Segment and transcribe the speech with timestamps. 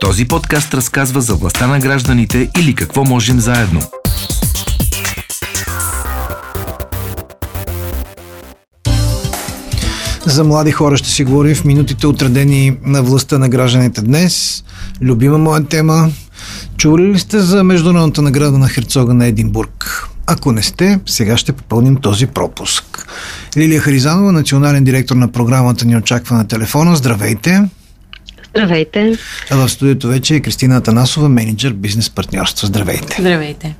[0.00, 3.80] Този подкаст разказва за властта на гражданите или какво можем заедно.
[10.26, 14.64] За млади хора ще си говорим в минутите отредени на властта на гражданите днес.
[15.02, 16.10] Любима моя тема.
[16.76, 20.08] Чували ли сте за Международната награда на Херцога на Единбург?
[20.26, 23.06] Ако не сте, сега ще попълним този пропуск.
[23.56, 26.96] Лилия Харизанова, национален директор на програмата ни очаква на телефона.
[26.96, 27.68] Здравейте!
[28.50, 29.18] Здравейте!
[29.50, 32.66] А в студиото вече е Кристина Атанасова, менеджер бизнес партньорство.
[32.66, 33.16] Здравейте!
[33.20, 33.74] Здравейте!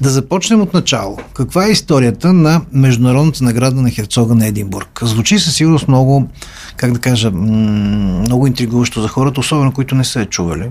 [0.00, 1.18] Да започнем от начало.
[1.34, 5.00] Каква е историята на Международната награда на Херцога на Единбург?
[5.02, 6.28] Звучи със сигурност много,
[6.76, 10.70] как да кажа, много интригуващо за хората, особено които не са е чували.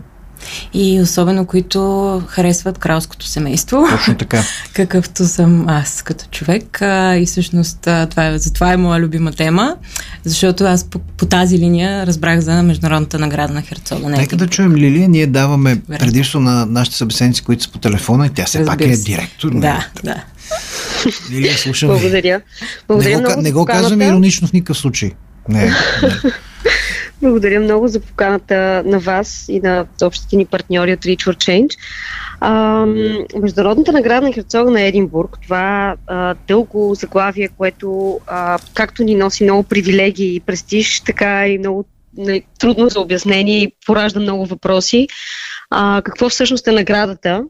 [0.73, 3.85] И особено които харесват кралското семейство.
[3.91, 4.43] Точно така.
[4.73, 6.77] Какъвто съм аз като човек.
[7.17, 9.75] И всъщност това е, затова е моя любима тема,
[10.23, 14.09] защото аз по, по тази линия разбрах за Международната награда на Херцога.
[14.09, 15.09] Нека да чуем Лилия.
[15.09, 18.97] Ние даваме предимство на нашите събеседници, които са по телефона и тя все пак е
[18.97, 19.49] директор.
[19.53, 20.23] Да, да.
[21.31, 22.41] Лилия, слушам Благодаря.
[22.87, 25.11] Благодаря не го, не го казваме иронично в никакъв случай.
[25.49, 25.73] Не, не.
[27.23, 31.77] Благодаря много за поканата на вас и на общите ни партньори от Reach for Change.
[32.39, 32.85] А,
[33.39, 39.43] Международната награда на Херцога на Единбург, това а, дълго заглавие, което а, както ни носи
[39.43, 41.85] много привилегии и престиж, така и много
[42.17, 45.07] нали, трудно за обяснение и поражда много въпроси.
[45.69, 47.43] А, какво всъщност е наградата?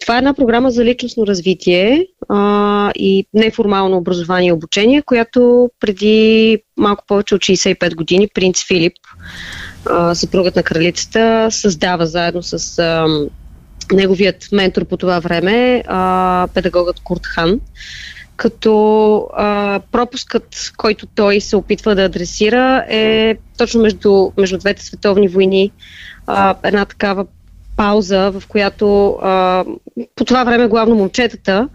[0.00, 6.58] Това е една програма за личностно развитие а, и неформално образование и обучение, която преди
[6.76, 8.96] малко повече от 65 години принц Филип,
[9.90, 13.06] а, съпругът на кралицата, създава заедно с а,
[13.92, 17.60] неговият ментор по това време, а, педагогът Курт Хан
[18.36, 25.28] като а, пропускът, който той се опитва да адресира е точно между, между двете световни
[25.28, 25.70] войни.
[26.26, 27.26] А, една такава
[27.76, 29.64] пауза, в която а,
[30.14, 31.68] по това време главно момчетата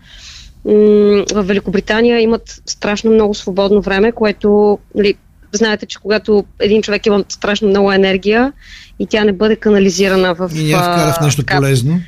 [1.34, 5.14] в Великобритания имат страшно много свободно време, което нали,
[5.52, 8.54] знаете, че когато един човек има страшно много енергия
[9.00, 10.52] и тя не бъде канализирана в...
[10.56, 12.02] И няма вкара в нещо полезно.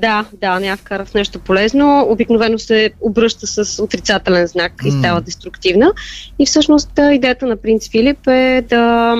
[0.00, 2.06] Да, да, няма вкара в нещо полезно.
[2.08, 5.92] Обикновено се обръща с отрицателен знак и става деструктивна.
[6.38, 9.14] И всъщност идеята на принц Филип е да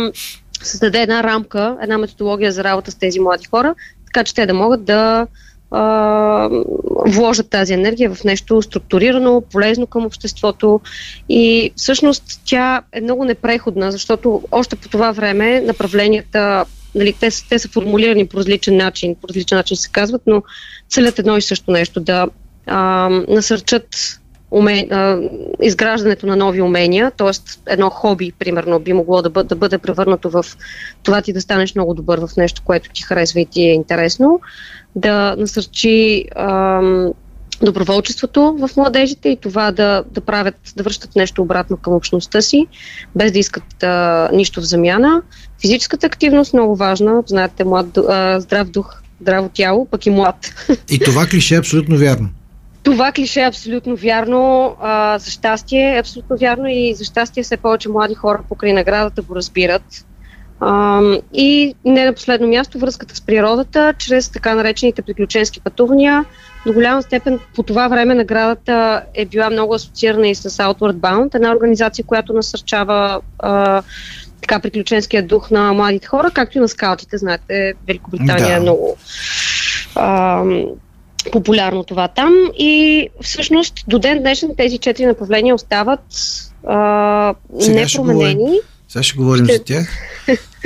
[0.65, 3.75] създаде една рамка, една методология за работа с тези млади хора,
[4.07, 5.27] така че те да могат да
[5.71, 6.49] а,
[7.07, 10.81] вложат тази енергия в нещо структурирано, полезно към обществото.
[11.29, 16.65] И всъщност тя е много непреходна, защото още по това време направленията,
[16.95, 20.43] нали, те, те са формулирани по различен начин, по различен начин се казват, но
[20.89, 22.27] целят едно и също нещо да
[22.67, 24.21] а, насърчат
[24.51, 25.19] уме, а,
[25.63, 27.31] изграждането на нови умения, т.е.
[27.67, 30.45] едно хоби, примерно, би могло да, бъде, да бъде превърнато в
[31.03, 34.41] това ти да станеш много добър в нещо, което ти харесва и ти е интересно,
[34.97, 36.81] да насърчи а,
[37.63, 42.67] доброволчеството в младежите и това да, да правят, да връщат нещо обратно към общността си,
[43.15, 45.23] без да искат а, нищо в замяна.
[45.61, 50.37] Физическата активност много важна, знаете, млад, а, здрав дух, здраво тяло, пък и млад.
[50.91, 52.29] И това клише е абсолютно вярно.
[52.87, 54.77] Това клише е абсолютно вярно.
[54.81, 59.23] А, за щастие е абсолютно вярно и за щастие все повече млади хора покрай наградата
[59.23, 59.83] го разбират.
[60.61, 61.01] А,
[61.33, 66.25] и не на последно място връзката с природата, чрез така наречените приключенски пътувания.
[66.67, 71.35] До голяма степен по това време наградата е била много асоциирана и с Outward Bound,
[71.35, 73.83] една организация, която насърчава а,
[74.41, 77.19] така приключенския дух на младите хора, както и на скаутите.
[77.19, 78.57] Знаете, Великобритания да.
[78.57, 78.97] е много
[79.95, 80.43] а,
[81.33, 86.01] популярно това там и всъщност до ден днешен тези четири направления остават
[86.67, 88.59] а, Сега непроменени.
[88.89, 89.57] Ще Сега ще говорим ще...
[89.57, 89.89] за тях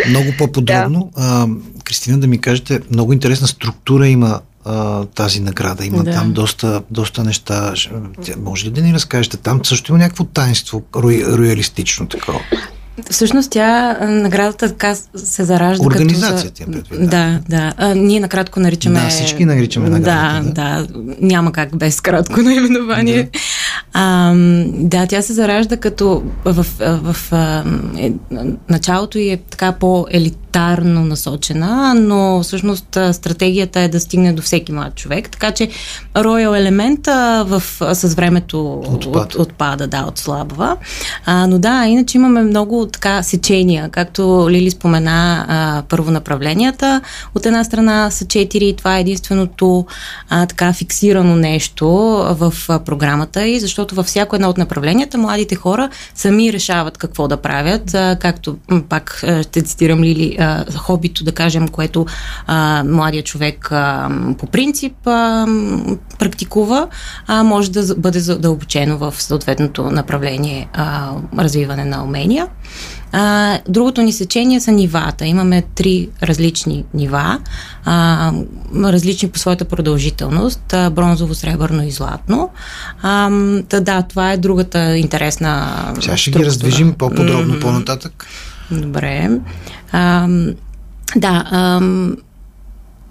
[0.08, 1.10] много по-подробно.
[1.16, 1.22] да.
[1.22, 1.46] А,
[1.84, 5.84] Кристина, да ми кажете, много интересна структура има а, тази награда.
[5.84, 6.12] Има да.
[6.12, 7.74] там доста, доста неща.
[8.36, 9.36] Може ли да ни разкажете?
[9.36, 12.40] Там също има някакво таинство, роялистично такова.
[13.10, 16.94] Всъщност тя, наградата така се заражда Организацията като...
[16.94, 17.06] За...
[17.06, 17.72] Да, да.
[17.76, 19.00] А, ние накратко наричаме...
[19.00, 20.52] Да, всички наричаме наградата.
[20.52, 20.86] Да, да.
[20.86, 21.14] да.
[21.20, 23.22] Няма как без кратко наименование.
[23.22, 23.38] Да.
[23.92, 24.34] А,
[24.66, 26.66] да, тя се заражда като в, в,
[27.02, 27.32] в, в
[27.98, 28.12] е,
[28.68, 34.94] началото и е така по-елитарно насочена, но всъщност стратегията е да стигне до всеки млад
[34.94, 35.30] човек.
[35.30, 35.68] Така че
[36.16, 37.62] роял елемента в,
[37.94, 40.76] с времето отпада, от, отпада да, отслабва.
[41.26, 47.00] А, но да, иначе имаме много така сечения, както Лили спомена а, първо направленията.
[47.34, 49.86] От една страна са четири, това е единственото
[50.28, 51.88] а, така фиксирано нещо
[52.30, 57.28] в а, програмата и защото във всяко едно от направленията младите хора сами решават какво
[57.28, 58.56] да правят, а, както
[58.88, 62.06] пак ще цитирам Лили, а, хобито, да кажем, което
[62.46, 65.46] а, младия човек а, по принцип а,
[66.18, 66.88] практикува,
[67.26, 72.46] а, може да бъде задълбочено в съответното направление а, развиване на умения.
[73.12, 75.26] А, другото ни сечение са нивата.
[75.26, 77.38] Имаме три различни нива,
[77.84, 78.32] а,
[78.74, 82.50] различни по своята продължителност а, бронзово, сребърно и златно.
[83.02, 83.30] А,
[83.70, 85.76] да, да, това е другата интересна.
[86.00, 86.42] Сега ще структура.
[86.42, 87.60] ги раздвижим по-подробно mm-hmm.
[87.60, 88.26] по-нататък.
[88.70, 89.30] Добре.
[89.92, 90.28] А,
[91.16, 91.44] да.
[91.50, 91.80] А,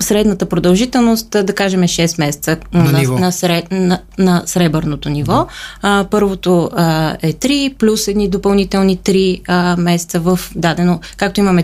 [0.02, 5.48] средната продължителност, да кажем, е 6 месеца на, на, на, сред, на, на сребърното ниво.
[5.82, 11.64] А, първото а, е 3, плюс едни допълнителни 3 а, месеца в дадено, както имаме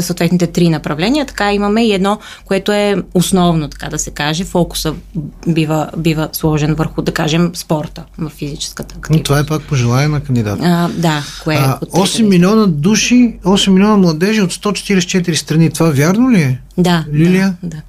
[0.00, 4.44] съответните три направления, така имаме и едно, което е основно, така да се каже.
[4.44, 4.94] Фокуса
[5.48, 9.20] бива, бива сложен върху, да кажем, спорта в физическата активност.
[9.20, 10.62] Но това е пак пожелание на кандидата.
[10.64, 11.58] А, да, кое е?
[11.58, 15.70] А, 8 милиона души, 8 милиона младежи от 144 страни.
[15.70, 16.60] Това вярно ли е?
[16.78, 17.04] Да.
[17.12, 17.56] Лилия?
[17.62, 17.82] Да, да.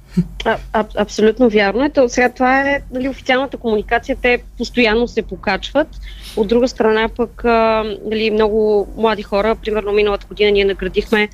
[0.44, 2.08] А, а, абсолютно вярно е.
[2.08, 4.16] Сега това е нали, официалната комуникация.
[4.22, 5.88] Те постоянно се покачват.
[6.36, 11.28] От друга страна пък а, нали, много млади хора, примерно миналата година ние наградихме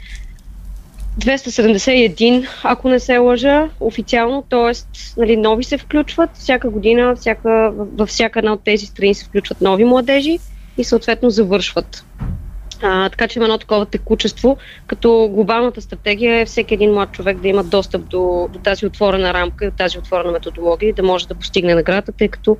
[1.18, 5.00] 271, ако не се лъжа, официално, т.е.
[5.20, 9.60] Нали, нови се включват всяка година, всяка, във всяка една от тези страни се включват
[9.60, 10.38] нови младежи
[10.78, 12.04] и съответно завършват.
[12.82, 14.56] А, така че има едно такова текучество,
[14.86, 19.34] като глобалната стратегия е всеки един млад човек да има достъп до, до тази отворена
[19.34, 22.56] рамка и до тази отворена методология и да може да постигне наградата, тъй като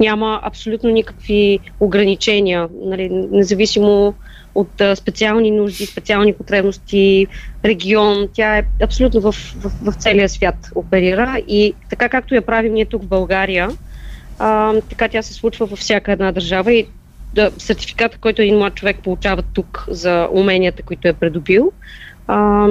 [0.00, 4.14] няма абсолютно никакви ограничения, нали, независимо
[4.54, 7.26] от а, специални нужди, специални потребности,
[7.64, 8.28] регион.
[8.32, 12.84] Тя е абсолютно в, в, в целия свят оперира и така както я правим ние
[12.84, 13.70] тук в България,
[14.38, 16.86] а, така тя се случва във всяка една държава и
[17.34, 21.72] да, сертификата, който един млад човек получава тук за уменията, които е придобил,
[22.28, 22.66] а,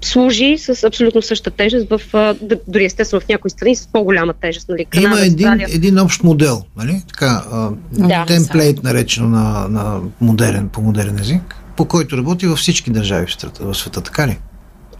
[0.00, 2.34] служи с абсолютно същата тежест, в,
[2.68, 4.68] дори естествено в някои страни с по-голяма тежест.
[4.68, 7.02] Нали, Канада, Има един, един общ модел, нали?
[7.08, 7.44] така,
[7.92, 13.26] да, темплейт наречено на, на модерен, по модерен език, по който работи във всички държави
[13.26, 14.38] в света, в света така ли?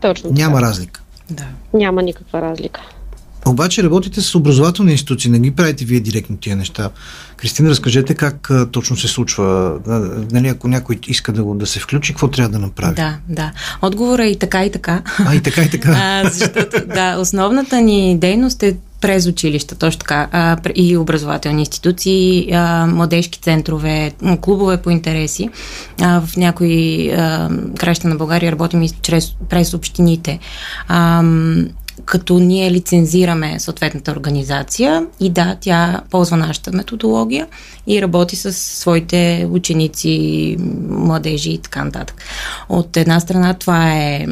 [0.00, 0.30] Точно.
[0.32, 0.66] Няма така.
[0.66, 1.02] разлика.
[1.30, 1.44] Да.
[1.74, 2.80] Няма никаква разлика.
[3.46, 6.90] Обаче работите с образователни институции, не ги правите вие директно тия неща.
[7.36, 9.78] Кристина, разкажете как а, точно се случва.
[10.32, 12.94] Нали, ако някой иска да, го, да се включи, какво трябва да направи?
[12.94, 13.52] Да, да.
[13.82, 15.02] Отговора е и така, и така.
[15.26, 15.90] А, и така, и така.
[15.96, 22.52] а, защото, да, основната ни дейност е през училища, точно така, а, и образователни институции,
[22.52, 25.48] а, младежки центрове, клубове по интереси.
[26.00, 30.38] А, в някои а, краища на България работим и чрез, през общините.
[30.88, 31.22] А,
[32.04, 37.46] като ние лицензираме съответната организация и да, тя ползва нашата методология
[37.86, 40.56] и работи с своите ученици,
[40.88, 42.16] младежи и така нататък.
[42.68, 44.26] От една страна това е,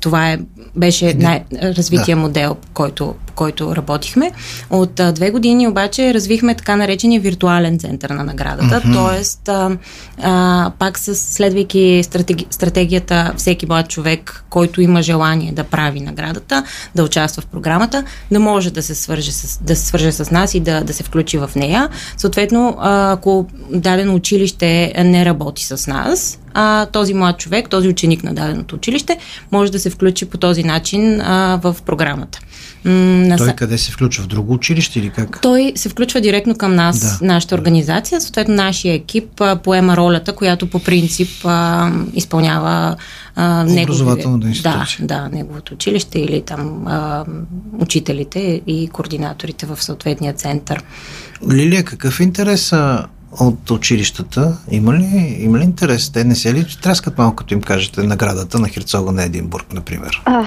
[0.00, 0.38] това е
[0.76, 2.22] беше най-развития да.
[2.22, 4.32] модел, който, който работихме.
[4.70, 9.38] От а, две години обаче развихме така наречения виртуален център на наградата, mm-hmm.
[9.46, 10.70] т.е.
[10.78, 16.64] Пак с, следвайки стратеги, стратегията всеки млад човек, който има желание да прави наградата,
[16.94, 20.54] да участва в програмата, да може да се свърже с, да се свърже с нас
[20.54, 21.88] и да, да се включи в нея.
[22.16, 28.34] Съответно, ако дадено училище не работи с нас, а, този млад човек, този ученик на
[28.34, 29.18] даденото училище,
[29.52, 32.38] може да се включи по този начин а, в програмата.
[32.84, 34.24] М- Той къде се включва?
[34.24, 35.40] В друго училище или как?
[35.42, 37.26] Той се включва директно към нас, да.
[37.26, 38.20] нашата организация.
[38.20, 42.96] Съответно, нашия екип а, поема ролята, която по принцип а, изпълнява
[43.36, 44.22] а, негови,
[44.62, 47.24] да, да, неговото училище или там а,
[47.78, 50.82] учителите и координаторите в съответния център.
[51.52, 52.72] Лилия, какъв интерес
[53.40, 56.10] от училищата, има ли, има ли интерес?
[56.10, 60.22] Те не се ли трескат малко, като им кажете наградата на Херцога на Единбург, например?
[60.24, 60.46] А,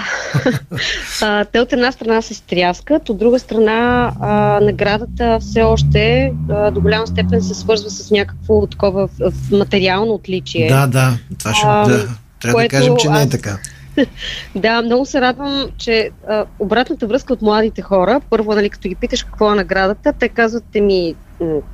[1.21, 6.71] а, те от една страна се стряскат, от друга страна а, наградата все още а,
[6.71, 9.09] до голяма степен се свързва с някакво такова
[9.51, 10.67] материално отличие.
[10.67, 12.07] Да, да, това ще а, да,
[12.39, 13.57] трябва да кажем, че не е така.
[14.55, 18.95] да, много се радвам, че а, обратната връзка от младите хора, първо, нали, като ги
[18.95, 21.15] питаш какво е наградата, те казват ми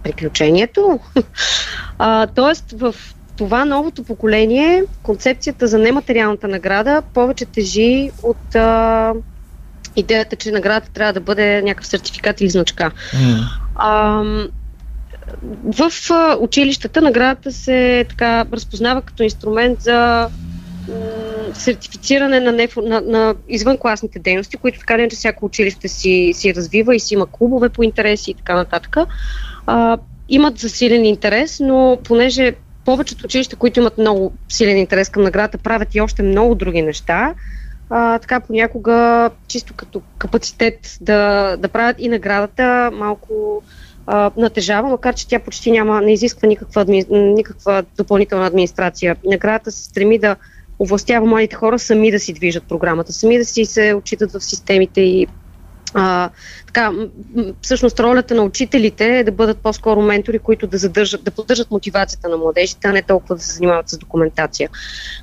[0.04, 1.00] приключението.
[2.00, 2.96] а, тоест, в
[3.38, 9.14] това новото поколение, концепцията за нематериалната награда повече тежи от а,
[9.96, 12.92] идеята, че наградата трябва да бъде някакъв сертификат или значка.
[13.14, 13.40] Mm.
[13.76, 14.24] А,
[15.64, 15.92] в
[16.40, 20.30] училищата наградата се така разпознава като инструмент за
[21.54, 26.56] сертифициране на, нефо, на, на извънкласните дейности, които така не че всяко училище си, си
[26.56, 28.98] развива и си има клубове по интереси и така нататък.
[29.68, 29.98] А,
[30.30, 32.56] имат засилен интерес, но понеже
[32.86, 37.34] повечето училища, които имат много силен интерес към наградата, правят и още много други неща.
[37.90, 43.62] А, така понякога, чисто като капацитет да, да правят и наградата, малко
[44.08, 49.16] а, натежава, макар че тя почти няма, не изисква никаква, адми, никаква допълнителна администрация.
[49.26, 50.36] Наградата се стреми да
[50.80, 55.02] овластява младите хора сами да си движат програмата, сами да си се отчитат в системите
[55.02, 55.28] и
[55.98, 56.30] а,
[56.66, 56.92] така,
[57.62, 62.30] всъщност ролята на учителите е да бъдат по-скоро ментори, които да, задържат, да поддържат мотивацията
[62.30, 64.70] на младежите, а не толкова да се занимават с документация.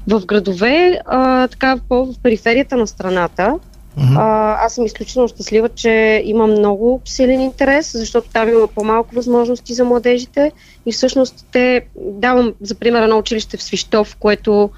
[0.09, 3.59] В градове, а, така по в периферията на страната,
[3.99, 4.19] Uh-huh.
[4.19, 9.75] А, аз съм изключително щастлива, че има много силен интерес, защото там има по-малко възможности
[9.75, 10.53] за младежите
[10.87, 14.71] и всъщност те, давам за пример едно училище в Свищов, което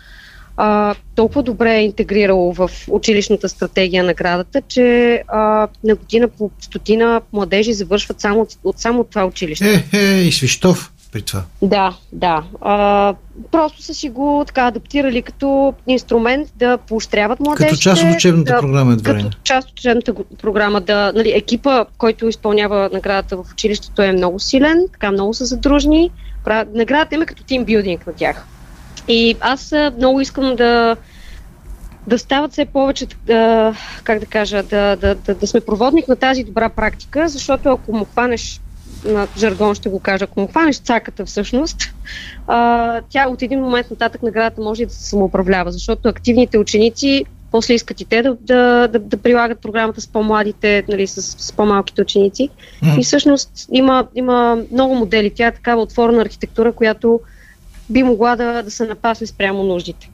[0.57, 6.51] а, толкова добре е интегрирало в училищната стратегия на градата, че а, на година по
[6.61, 9.89] стотина младежи завършват само от, от само от това училище.
[9.93, 11.43] Е, е, и Свищов при това.
[11.63, 12.43] Да, да.
[12.61, 13.15] А,
[13.51, 17.71] просто са си го така адаптирали като инструмент да поощряват младежите.
[17.71, 20.81] Като част от учебната да, програма е Като част от учебната програма.
[20.81, 26.11] Да, нали, екипа, който изпълнява наградата в училището е много силен, така много са задружни.
[26.75, 28.47] Наградата има като тимбилдинг на тях.
[29.09, 30.97] И аз много искам да,
[32.07, 36.17] да стават все повече, да, как да кажа, да, да, да, да сме проводник на
[36.17, 38.61] тази добра практика, защото ако му хванеш
[39.05, 41.95] на жаргон ще го кажа, ако му хванеш цаката всъщност,
[42.47, 47.25] а, тя от един момент нататък наградата може и да се самоуправлява, защото активните ученици
[47.51, 51.53] после искат и те да, да, да, да прилагат програмата с по-младите, нали, с, с
[51.53, 52.49] по-малките ученици.
[52.83, 53.01] Mm.
[53.01, 55.31] И всъщност има, има много модели.
[55.31, 57.21] Тя е такава отворена архитектура, която
[57.91, 60.11] би могла да, да се напасне спрямо нуждите.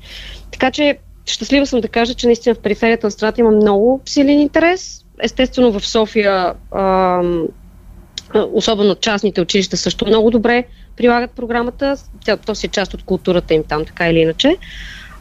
[0.50, 4.40] Така че щастлива съм да кажа, че наистина в периферията на страната има много силен
[4.40, 5.04] интерес.
[5.22, 7.22] Естествено в София, а,
[8.52, 10.64] особено частните училища също много добре
[10.96, 11.96] прилагат програмата.
[12.26, 14.56] То, то си е част от културата им там, така или иначе.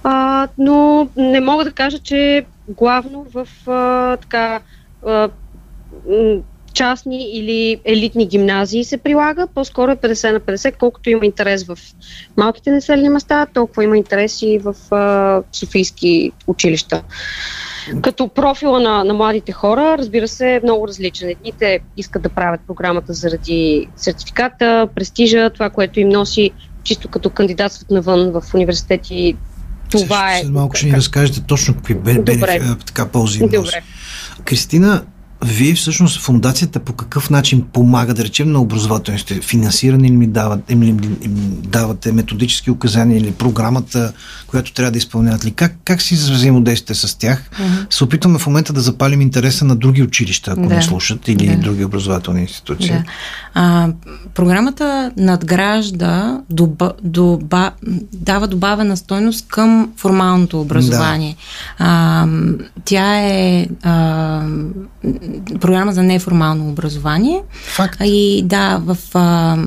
[0.03, 4.61] А, но не мога да кажа, че главно в а, така
[5.05, 5.29] а,
[6.73, 11.77] частни или елитни гимназии се прилага, по-скоро е 50 на 50, колкото има интерес в
[12.37, 17.03] малките населени места, толкова има интерес и в а, софийски училища.
[18.01, 21.29] Като профила на, на младите хора, разбира се, е много различен.
[21.29, 26.51] Едните искат да правят програмата заради сертификата, престижа, това, което им носи
[26.83, 29.35] чисто като кандидатстват навън в университети.
[29.91, 30.43] Това е.
[30.43, 33.81] Малко ще ни разкажете точно какви бенефи, така ползи Добре.
[34.45, 35.03] Кристина,
[35.45, 39.41] вие всъщност фундацията по какъв начин помага, да речем, на образователните?
[39.41, 44.13] Финансиране ли ми дават, им, им, им давате методически указания или програмата,
[44.47, 45.51] която трябва да изпълняват ли?
[45.51, 47.49] Как, как си взаимодействате с тях?
[47.59, 47.93] Uh-huh.
[47.93, 50.75] Се опитваме в момента да запалим интереса на други училища, ако да.
[50.75, 51.57] не слушат, или да.
[51.57, 52.91] други образователни институции.
[52.91, 53.03] Да.
[53.53, 53.89] А,
[54.35, 57.71] програмата надгражда, доба, доба,
[58.13, 61.35] дава добавена стойност към формалното образование.
[61.79, 61.85] Да.
[61.85, 62.27] А,
[62.85, 64.41] тя е а,
[65.59, 67.41] програма за неформално образование.
[67.65, 68.01] Факт.
[68.03, 69.57] И да, в а,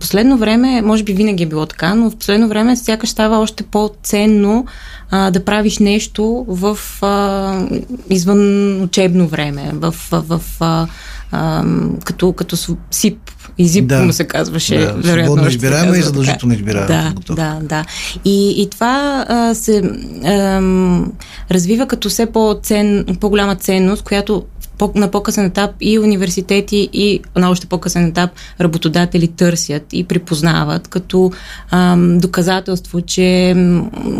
[0.00, 3.62] последно време, може би винаги е било така, но в последно време сякаш става още
[3.62, 4.66] по-ценно
[5.10, 7.66] а, да правиш нещо в а,
[8.10, 10.86] извън учебно време, в, в, в а,
[11.32, 11.64] а,
[12.04, 12.56] като, като
[12.90, 14.78] СИП и ЗИП да, му се казваше.
[14.78, 16.86] Да, вероятно, избираема и задължително избираема.
[16.86, 17.84] Да, да, да.
[18.24, 19.82] И, и това а, се
[20.24, 20.60] а,
[21.50, 24.44] развива като все по-цен, по-голяма ценност, която
[24.78, 30.88] по, на по-късен етап и университети и на още по-късен етап работодатели търсят и припознават
[30.88, 31.32] като
[31.70, 33.54] ам, доказателство, че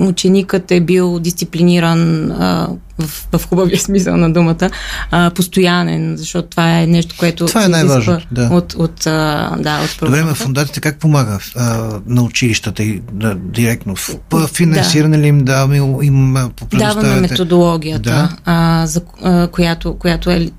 [0.00, 4.70] ученикът е бил дисциплиниран а, в, в хубавия смисъл на думата,
[5.10, 8.48] а, постоянен, защото това е нещо, което това е най-важно, да.
[8.52, 13.34] от, от, а, да, от Добре, на фундацията как помага а, на училищата и да,
[13.34, 13.96] директно?
[13.96, 15.22] В, финансиране да.
[15.22, 16.36] ли им да, им, им
[16.72, 18.36] Даваме методологията, да.
[18.44, 20.50] а, за, а, която, която е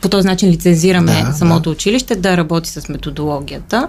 [0.00, 1.70] по този начин лицензираме да, самото да.
[1.70, 3.88] училище да работи с методологията.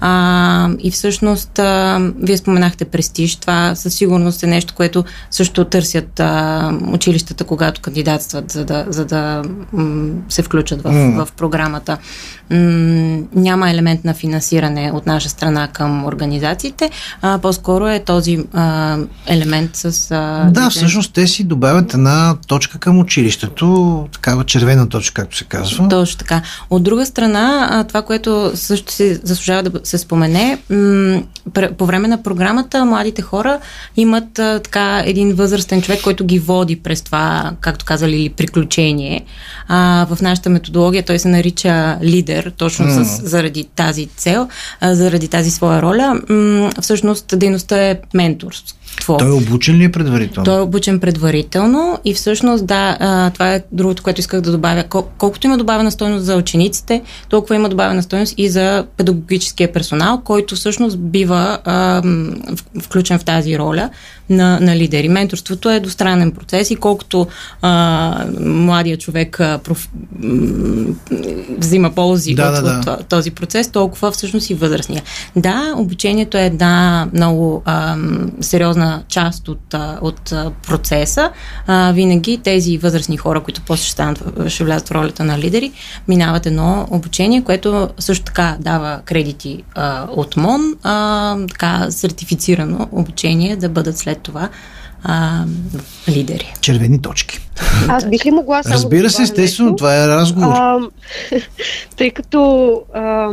[0.00, 6.20] А, и всъщност, а, вие споменахте престиж, това със сигурност е нещо, което също търсят
[6.20, 7.09] а, училищата,
[7.46, 11.24] когато кандидатстват, за да, за да м- се включат в, mm.
[11.24, 11.98] в програмата.
[12.50, 16.90] М- няма елемент на финансиране от наша страна към организациите,
[17.22, 20.10] а по-скоро е този а, елемент с.
[20.10, 25.44] А, да, всъщност те си добавят една точка към училището, такава червена точка, както се
[25.44, 25.88] казва.
[25.88, 26.42] Точно така.
[26.70, 31.22] От друга страна, това, което също се заслужава да се спомене, м-
[31.78, 33.58] по време на програмата младите хора
[33.96, 39.24] имат а, така един възрастен човек, който ги води през през това, както казали, приключение.
[39.68, 43.02] А, в нашата методология той се нарича лидер, точно mm.
[43.02, 44.48] с, заради тази цел,
[44.80, 46.20] а, заради тази своя роля.
[46.28, 49.16] М- всъщност дейността е менторство какво.
[49.16, 50.44] Той е обучен ли е предварително?
[50.44, 54.84] Той е обучен предварително и всъщност, да, а, това е другото, което исках да добавя.
[54.84, 60.20] Кол- колкото има добавена стойност за учениците, толкова има добавена стойност и за педагогическия персонал,
[60.24, 62.02] който всъщност бива а,
[62.80, 63.90] включен в тази роля
[64.30, 65.08] на, на лидери.
[65.08, 67.26] Менторството е двустранен процес и колкото
[67.62, 69.88] а, младия човек а, проф,
[71.58, 72.96] взима ползи да, от, да, да.
[73.00, 75.02] от този процес, толкова всъщност и възрастния.
[75.36, 77.96] Да, обучението е една много а,
[78.40, 80.32] сериозна част от, от
[80.66, 81.30] процеса.
[81.66, 85.72] А, винаги тези възрастни хора, които после ще, станат, ще влязат в ролята на лидери,
[86.08, 93.56] минават едно обучение, което също така дава кредити а, от МОН, а, така сертифицирано обучение
[93.56, 94.48] да бъдат след това
[95.04, 95.44] а,
[96.08, 96.54] лидери.
[96.60, 97.40] Червени точки.
[97.88, 100.52] Аз бих ли могла само Разбира се, естествено, това е разговор.
[100.54, 100.78] А,
[101.96, 103.28] тъй като а,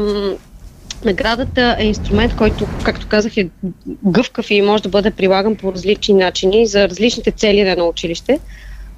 [1.05, 3.49] наградата е инструмент, който, както казах, е
[4.05, 8.39] гъвкав и може да бъде прилаган по различни начини за различните цели на едно училище.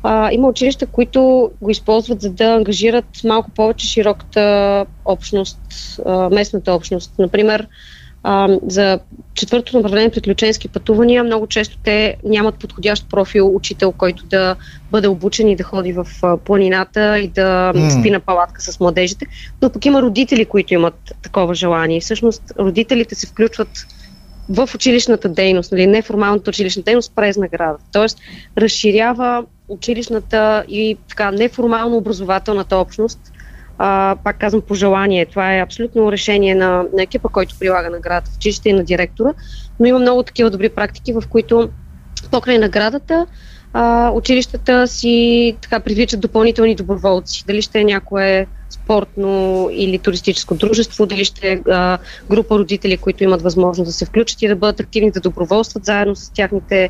[0.04, 5.60] А, има училища, които го използват за да ангажират малко повече широката общност,
[6.06, 7.14] а, местната общност.
[7.20, 7.68] Например,
[8.24, 9.00] а, за
[9.34, 14.56] четвъртото направление приключенски пътувания, много често те нямат подходящ профил учител, който да
[14.92, 16.08] бъде обучен и да ходи в
[16.46, 18.00] планината и да mm.
[18.00, 19.26] спи на палатка с младежите,
[19.62, 22.00] но пък има родители, които имат такова желание.
[22.00, 23.70] Всъщност родителите се включват
[24.50, 27.78] в училищната дейност, нали, неформалната училищна дейност през награда.
[27.92, 28.20] Тоест,
[28.58, 33.29] разширява училищната и така неформално образователната общност
[33.80, 35.26] а, пак казвам, пожелание.
[35.26, 39.34] Това е абсолютно решение на, на екипа, който прилага наградата в училище и на директора,
[39.80, 41.70] но има много такива добри практики, в които
[42.32, 43.26] покрай наградата
[43.74, 47.44] а, училищата си така привличат допълнителни доброволци.
[47.48, 51.98] Дали ще е някое спортно или туристическо дружество, дали ще е а,
[52.30, 56.16] група родители, които имат възможност да се включат и да бъдат активни, да доброволстват заедно
[56.16, 56.90] с тяхните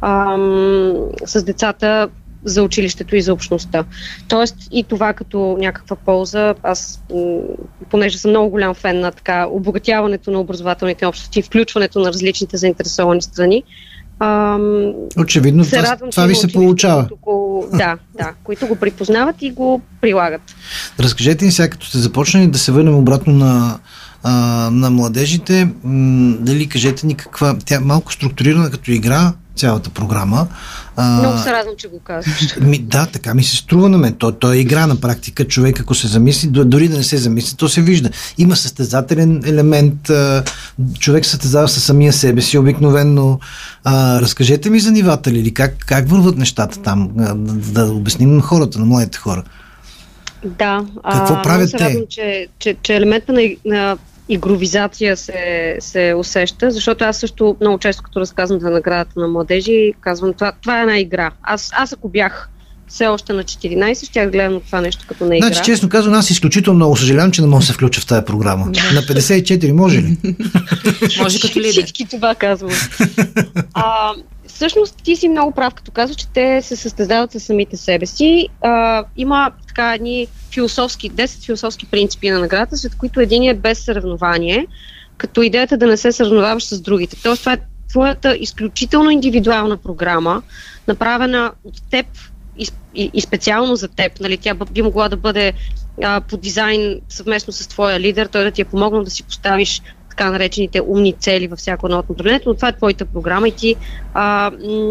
[0.00, 0.94] ам,
[1.26, 2.08] с децата
[2.44, 3.84] за училището и за общността.
[4.28, 7.02] Тоест и това като някаква полза, аз,
[7.90, 13.22] понеже съм много голям фен на така обогатяването на образователните общности включването на различните заинтересовани
[13.22, 13.64] страни,
[14.20, 17.02] Ам, Очевидно, се това, радвам, това ви се получава.
[17.02, 20.40] Които го, да, да, които го припознават и го прилагат.
[21.00, 23.78] Разкажете ни сега, като сте започнали да се върнем обратно на,
[24.22, 24.32] а,
[24.72, 30.46] на младежите, м- дали кажете ни каква, тя е малко структурирана като игра, цялата програма.
[30.96, 32.56] А, Много се радвам, че го казваш.
[32.60, 34.12] Ми, да, така ми се струва на мен.
[34.12, 35.44] То, то е игра на практика.
[35.44, 38.10] Човек, ако се замисли, дори да не се замисли, то се вижда.
[38.38, 40.10] Има състезателен елемент.
[40.98, 43.40] Човек състезава със самия себе си обикновенно.
[43.84, 47.34] А, разкажете ми за нивата ли, как, как върват нещата там, да,
[47.72, 49.42] да обясним на хората, на младите хора.
[50.44, 50.86] Да.
[51.12, 51.84] Какво а, правят те?
[51.84, 53.96] Радвам, че, че, че елемента на, на
[54.28, 59.92] игровизация се, се усеща, защото аз също много често, като разказвам за наградата на младежи,
[60.00, 61.30] казвам, това, това е една игра.
[61.42, 62.48] Аз, аз ако бях
[62.88, 65.46] все още на 14, ще я гледам това нещо като на игра.
[65.46, 68.24] Значи, честно казвам, аз изключително много съжалявам, че не мога да се включа в тази
[68.24, 68.66] програма.
[68.66, 70.16] на 54 може ли?
[71.18, 71.72] може като лидер.
[71.72, 72.70] Всички това казвам.
[73.74, 74.12] А,
[74.58, 78.48] всъщност ти си много прав, като казваш, че те се състезават със самите себе си.
[78.60, 83.84] А, има така едни философски, 10 философски принципи на наградата, след които един е без
[83.84, 84.66] съревнование,
[85.16, 87.16] като идеята да не се съревноваваш с другите.
[87.22, 90.42] Тоест това е твоята изключително индивидуална програма,
[90.88, 92.06] направена от теб
[92.58, 94.20] и, и, и специално за теб.
[94.20, 95.52] Нали, тя би могла да бъде
[96.02, 99.82] а, по дизайн съвместно с твоя лидер, той да ти е помогнал да си поставиш
[100.18, 103.52] така наречените умни цели във всяко едно от направлението, но това е твоята програма и
[103.52, 103.76] ти
[104.14, 104.50] а,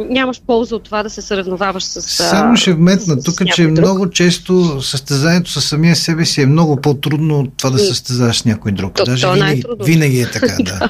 [0.09, 2.01] нямаш полза от това да се съревноваваш с.
[2.01, 3.77] Само ще вметна тук, че друг.
[3.77, 8.45] много често състезанието с самия себе си е много по-трудно от това да състезаваш с
[8.45, 8.93] някой друг.
[8.95, 10.89] То, Даже то е винаги, винаги е така, да.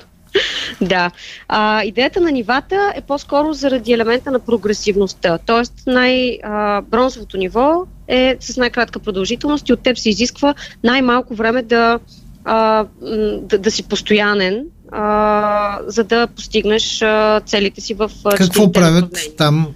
[0.81, 1.11] Да.
[1.47, 5.37] А, идеята на нивата е по-скоро заради елемента на прогресивността.
[5.37, 11.99] Тоест най-бронзовото ниво е с най-кратка продължителност и от теб се изисква най-малко време да
[12.47, 12.85] а,
[13.41, 19.67] да, да си постоянен, а, за да постигнеш а, целите си в Какво правят там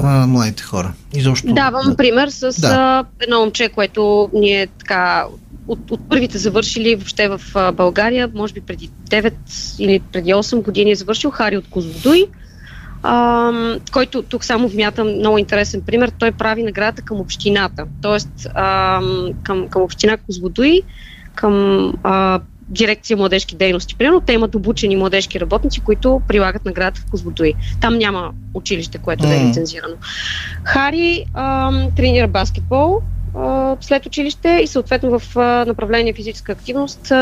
[0.00, 0.92] а, младите хора?
[1.14, 1.96] Изобщо, Давам да.
[1.96, 2.68] пример с да.
[2.68, 5.24] а, едно момче, което ние така
[5.68, 9.32] от, от първите завършили въобще в а, България, може би преди 9
[9.78, 12.26] или преди 8 години е завършил Хари от Козлодуй,
[13.02, 13.52] а,
[13.92, 16.12] който тук само вмятам много интересен пример.
[16.18, 18.48] Той прави наградата към общината, т.е.
[19.42, 20.82] към, към община Козлодуй
[21.34, 23.94] към а, дирекция младежки дейности.
[23.94, 27.54] Примерно те имат обучени младежки работници, които прилагат наградата в Козлодуи.
[27.80, 29.94] Там няма училище, което да е лицензирано.
[30.64, 33.02] Хари ам, тренира баскетбол,
[33.80, 37.12] след училище и съответно в направление физическа активност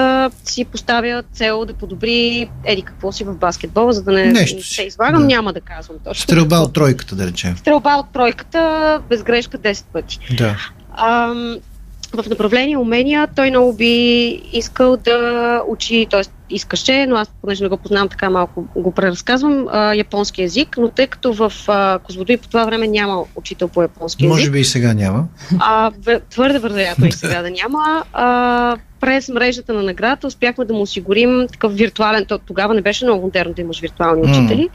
[0.44, 4.82] си поставя цел да подобри еди какво си в баскетбола, за да не Нещо се
[4.82, 5.26] излагам, да.
[5.26, 6.22] няма да казвам точно.
[6.22, 7.56] Стрелба от тройката, да речем.
[7.56, 10.18] Стрелба от тройката, без грешка 10 пъти.
[10.36, 10.56] Да.
[10.96, 11.56] Ам,
[12.14, 13.94] в направление умения той много би
[14.52, 16.22] искал да учи, т.е.
[16.50, 20.88] искаше, но аз понеже не го познавам така малко го преразказвам, а, японски язик, но
[20.88, 24.36] тъй като в а, Козлодуй по това време няма учител по японски язик.
[24.36, 25.28] Може би и сега няма.
[25.58, 25.90] А,
[26.30, 28.04] твърде вероятно и сега да няма.
[28.12, 33.04] А, през мрежата на наградата успяхме да му осигурим такъв виртуален, то, тогава не беше
[33.04, 34.70] много модерно да имаш виртуални учители, mm.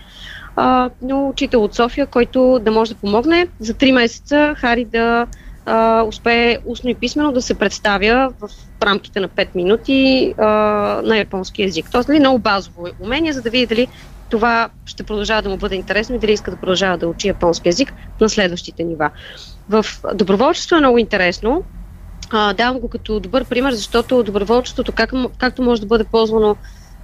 [0.55, 5.27] а, но учител от София, който да може да помогне за три месеца Хари да
[5.67, 8.49] а, успее устно и писмено да се представя в
[8.83, 10.45] рамките на 5 минути а,
[11.05, 11.85] на японски язик.
[11.91, 13.87] Тоест, нали, много базово умение, за да види дали
[14.29, 17.67] това ще продължава да му бъде интересно и дали иска да продължава да учи японски
[17.67, 19.09] язик на следващите нива.
[19.69, 21.63] В доброволчество е много интересно.
[22.29, 26.55] А, давам го като добър пример, защото доброволчеството, как, както може да бъде ползвано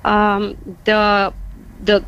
[0.03, 0.39] а,
[0.85, 1.31] да,
[1.79, 2.01] да,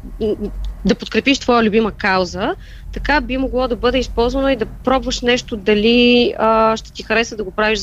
[0.86, 2.56] да подкрепиш твоя любима кауза,
[2.94, 7.36] така би могло да бъде използвано и да пробваш нещо дали а, ще ти хареса
[7.36, 7.80] да го правиш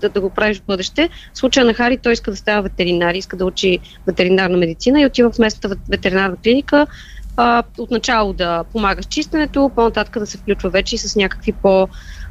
[0.00, 1.08] да, да го правиш в бъдеще.
[1.34, 5.06] В случая на Хари той иска да става ветеринар, иска да учи ветеринарна медицина и
[5.06, 6.86] отива в местната ветеринарна клиника
[7.36, 11.88] а, отначало да помага с чистенето, по-нататък да се включва вече и с някакви по-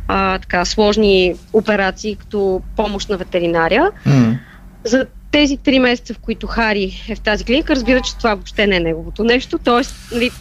[0.07, 3.91] а, така, сложни операции, като помощ на ветеринария.
[4.07, 4.37] Mm.
[4.83, 8.67] За тези три месеца, в които Хари е в тази клиника, разбира, че това въобще
[8.67, 9.59] не е неговото нещо.
[9.63, 10.31] Тоест, нали,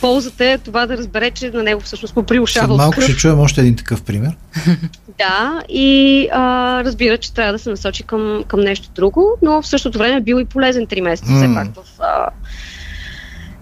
[0.00, 3.40] ползата е това да разбере, че на него всъщност му приушава След малко ще чуем
[3.40, 4.36] още един такъв пример.
[5.18, 9.66] Да, и а, разбира, че трябва да се насочи към, към нещо друго, но в
[9.66, 11.36] същото време е бил и полезен три месеца mm.
[11.36, 12.02] все пак в...
[12.02, 12.28] А,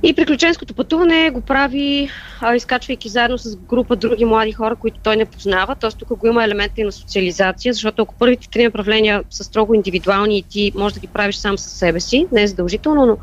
[0.03, 2.09] и приключенското пътуване го прави,
[2.41, 5.75] а, изкачвайки заедно с група други млади хора, които той не познава.
[5.75, 9.75] Тоест тук го има елементи и на социализация, защото ако първите три направления са строго
[9.75, 13.19] индивидуални и ти можеш да ги правиш сам със себе си, не е задължително, но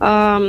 [0.00, 0.40] а,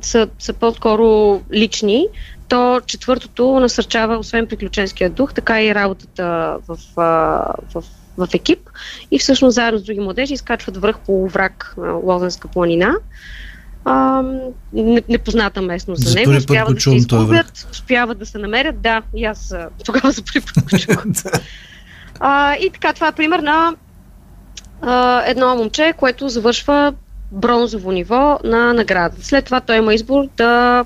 [0.00, 2.06] са, са по-скоро лични,
[2.48, 7.84] то четвъртото насърчава, освен приключенския дух, така и работата в, в,
[8.18, 8.70] в екип.
[9.10, 12.94] И всъщност заедно с други младежи изкачват връх по враг на Лозенска планина.
[13.88, 14.22] А,
[15.08, 16.30] непозната местност за, за него.
[16.30, 18.80] Успяват да се изгубят, успяват да се намерят.
[18.80, 20.46] Да, и аз тогава за първи
[20.86, 21.22] път
[22.20, 23.74] а, и така, това е пример на
[24.82, 26.94] а, едно момче, което завършва
[27.32, 29.16] бронзово ниво на награда.
[29.20, 30.84] След това той има избор да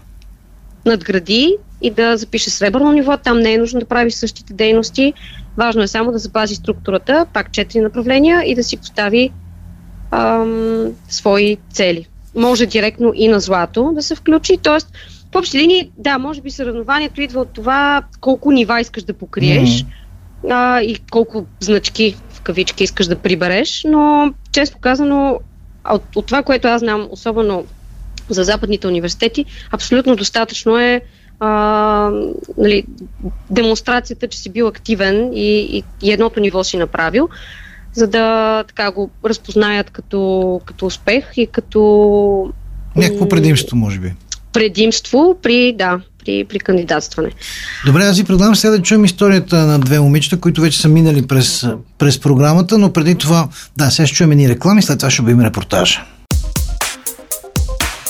[0.87, 3.17] надгради и да запише сребърно ниво.
[3.17, 5.13] Там не е нужно да прави същите дейности.
[5.57, 9.33] Важно е само да запази структурата, пак четири направления и да си постави
[10.11, 12.07] ам, свои цели.
[12.35, 14.57] Може директно и на злато да се включи.
[14.63, 14.89] Тоест,
[15.33, 19.69] в общи линии, да, може би съревнованието идва от това колко нива искаш да покриеш
[19.69, 19.87] mm-hmm.
[20.51, 25.41] а, и колко значки в кавички искаш да прибереш, но често казано
[25.91, 27.65] от, от това, което аз знам, особено
[28.29, 31.01] за западните университети, абсолютно достатъчно е
[31.41, 32.11] а,
[32.59, 32.85] нали,
[33.51, 37.29] демонстрацията, че си бил активен и, и, и едното ниво си направил,
[37.95, 42.53] за да така го разпознаят като, като успех и като...
[42.97, 44.13] Някакво предимство, може би.
[44.53, 47.31] Предимство при, да, при, при кандидатстване.
[47.87, 51.27] Добре, аз ви предлагам сега да чуем историята на две момичета, които вече са минали
[51.27, 51.67] през,
[51.99, 55.41] през програмата, но преди това, да, сега ще чуем ни реклами, след това ще обявим
[55.41, 56.05] репортажа.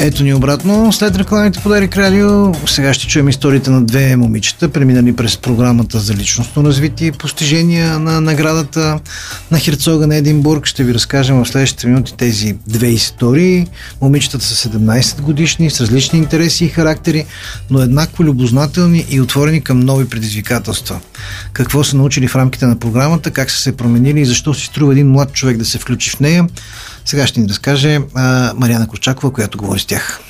[0.00, 0.92] Ето ни обратно.
[0.92, 5.98] След рекламите по Дарик Радио, сега ще чуем историите на две момичета, преминали през програмата
[5.98, 9.00] за личностно развитие и постижения на наградата
[9.50, 10.66] на Херцога на Единбург.
[10.66, 13.66] Ще ви разкажем в следващите минути тези две истории.
[14.00, 17.24] Момичетата са 17 годишни, с различни интереси и характери,
[17.70, 21.00] но еднакво любознателни и отворени към нови предизвикателства.
[21.52, 24.92] Какво са научили в рамките на програмата, как са се променили и защо си струва
[24.92, 26.46] един млад човек да се включи в нея,
[27.08, 30.20] сега ще ни разкаже а, Марияна Корчакова, която говори с тях.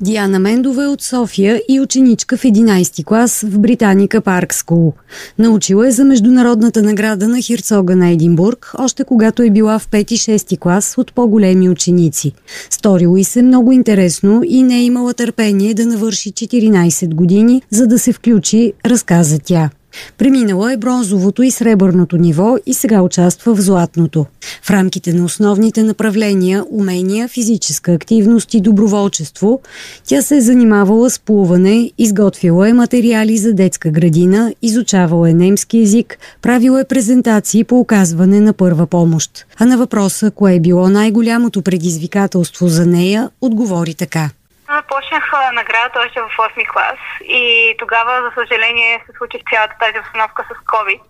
[0.00, 4.92] Диана Мендова е от София и ученичка в 11 клас в Британика Парк Скул.
[5.38, 10.58] Научила е за международната награда на Херцога на Единбург, още когато е била в 5-6
[10.58, 12.32] клас от по-големи ученици.
[12.70, 17.86] Сторило и се много интересно и не е имала търпение да навърши 14 години, за
[17.86, 19.70] да се включи, разказа тя.
[20.18, 24.26] Преминала е бронзовото и сребърното ниво и сега участва в златното.
[24.62, 29.60] В рамките на основните направления умения, физическа активност и доброволчество,
[30.04, 35.78] тя се е занимавала с плуване, изготвила е материали за детска градина, изучавала е немски
[35.78, 39.46] язик, правила е презентации по оказване на първа помощ.
[39.58, 44.30] А на въпроса, кое е било най-голямото предизвикателство за нея, отговори така.
[44.68, 50.44] Започнах наградата още в 8 клас и тогава, за съжаление, се случи цялата тази обстановка
[50.44, 51.00] с COVID.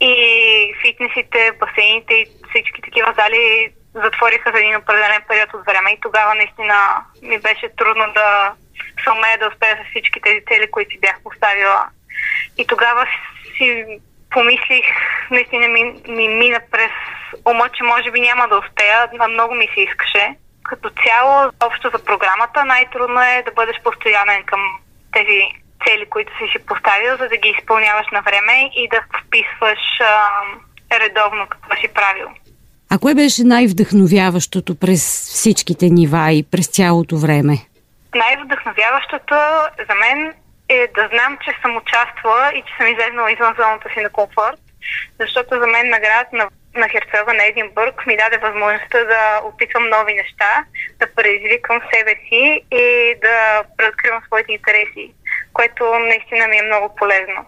[0.00, 0.14] И
[0.82, 6.34] фитнесите, басейните и всички такива зали затвориха за един определен период от време и тогава
[6.34, 8.52] наистина ми беше трудно да
[9.04, 11.86] се умея да успея с всички тези цели, които си бях поставила.
[12.58, 13.06] И тогава
[13.56, 13.86] си
[14.30, 14.86] помислих,
[15.30, 16.90] наистина ми, ми мина през
[17.44, 20.34] ума, че може би няма да успея, а много ми се искаше.
[20.68, 24.60] Като цяло, общо за програмата, най-трудно е да бъдеш постоянен към
[25.12, 25.40] тези
[25.84, 30.14] цели, които си си поставил, за да ги изпълняваш на време и да вписваш а,
[31.00, 32.28] редовно какво си правил.
[32.90, 35.02] А кое беше най-вдъхновяващото през
[35.34, 37.54] всичките нива и през цялото време?
[38.14, 39.34] Най-вдъхновяващото
[39.88, 40.34] за мен
[40.68, 44.60] е да знам, че съм участвала и че съм излезнала извън зоната си на комфорт,
[45.20, 50.14] защото за мен наградата на на Херцога на Единбург ми даде възможността да опитвам нови
[50.14, 50.64] неща,
[51.00, 55.04] да предизвикам себе си и да преоткривам своите интереси,
[55.52, 57.40] което наистина ми е много полезно.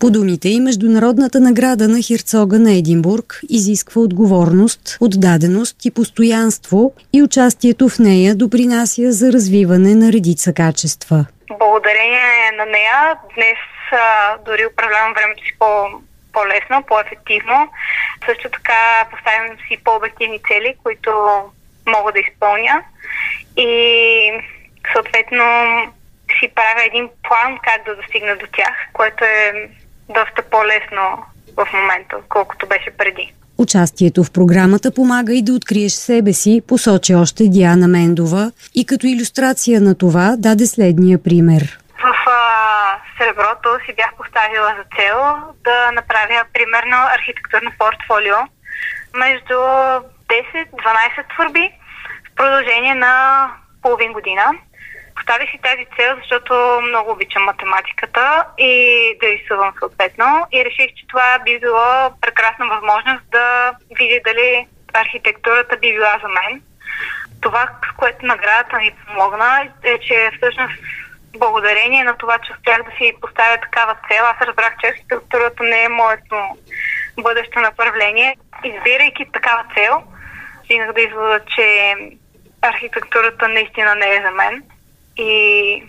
[0.00, 7.22] По думите и Международната награда на Херцога на Единбург изисква отговорност, отдаденост и постоянство и
[7.22, 11.26] участието в нея допринася за развиване на редица качества.
[11.58, 13.58] Благодарение на нея днес
[13.92, 15.66] а, дори управлявам времето си по
[16.38, 17.58] по-лесно, по-ефективно.
[18.26, 21.10] Също така поставям си по-обективни цели, които
[21.94, 22.82] мога да изпълня
[23.56, 23.72] и
[24.92, 25.44] съответно
[26.40, 29.68] си правя един план как да достигна до тях, което е
[30.08, 31.04] доста по-лесно
[31.56, 33.32] в момента, колкото беше преди.
[33.58, 39.06] Участието в програмата помага и да откриеш себе си, посочи още Диана Мендова и като
[39.06, 41.78] иллюстрация на това даде следния пример.
[43.18, 45.18] Среброто си бях поставила за цел
[45.64, 48.36] да направя примерно архитектурно портфолио
[49.14, 51.70] между 10-12 творби
[52.32, 53.14] в продължение на
[53.82, 54.44] половин година.
[55.16, 58.72] Поставих си тази цел, защото много обичам математиката и
[59.20, 60.46] да рисувам съответно.
[60.52, 66.28] И реших, че това би било прекрасна възможност да видя дали архитектурата би била за
[66.28, 66.62] мен.
[67.40, 70.74] Това, с което наградата ми помогна, е, че всъщност
[71.38, 75.84] благодарение на това, че успях да си поставя такава цел, аз разбрах, че архитектурата не
[75.84, 76.36] е моето
[77.22, 78.36] бъдещо направление.
[78.64, 80.02] Избирайки такава цел,
[80.64, 81.94] стигнах да извода, че
[82.62, 84.62] архитектурата наистина не е за мен.
[85.16, 85.82] И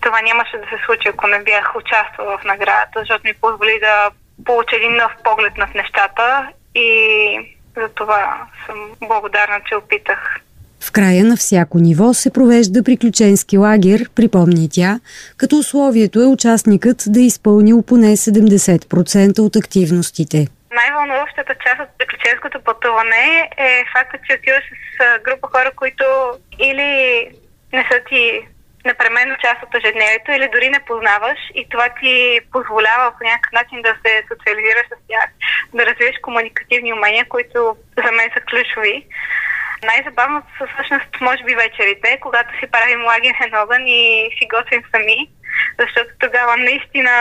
[0.00, 4.10] това нямаше да се случи, ако не бях участвала в наградата, защото ми позволи да
[4.44, 10.40] получа един нов поглед над нещата и за това съм благодарна, че опитах.
[10.82, 15.00] В края на всяко ниво се провежда приключенски лагер, припомни тя,
[15.36, 20.46] като условието е участникът да изпълнил поне 70% от активностите.
[20.72, 24.64] Най-вълнуващата част от приключенското пътуване е факта, че отиваш
[24.96, 26.04] с група хора, които
[26.58, 26.90] или
[27.72, 28.40] не са ти
[28.84, 33.82] непременно част от ежедневието или дори не познаваш и това ти позволява по някакъв начин
[33.82, 35.28] да се социализираш с тях,
[35.74, 39.06] да развиеш комуникативни умения, които за мен са ключови.
[39.84, 45.18] Най-забавното са всъщност, може би, вечерите, когато си правим лагерен огън и си готвим сами,
[45.80, 47.14] защото тогава наистина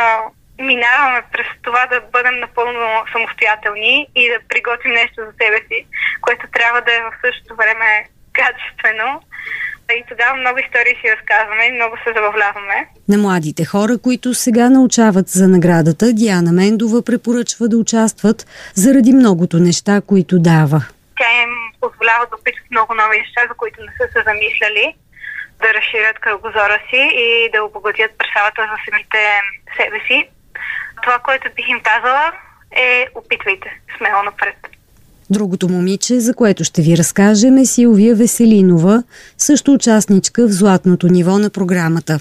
[0.60, 5.86] минаваме през това да бъдем напълно самостоятелни и да приготвим нещо за себе си,
[6.22, 7.89] което трябва да е в същото време
[8.34, 9.22] качествено.
[10.00, 12.88] И тогава много истории си разказваме и много се забавляваме.
[13.10, 19.58] На младите хора, които сега научават за наградата, Диана Мендова препоръчва да участват заради многото
[19.58, 20.82] неща, които дава.
[21.17, 21.48] Тя им
[21.81, 24.85] позволява да опитат много нови неща, за които не са се замисляли,
[25.61, 29.21] да разширят кръгозора си и да обогатят представата за самите
[29.77, 30.29] себе си.
[31.03, 32.31] Това, което бих им казала
[32.71, 34.57] е опитвайте смело напред.
[35.29, 39.03] Другото момиче, за което ще ви разкажем е Силвия Веселинова,
[39.37, 42.19] също участничка в златното ниво на програмата.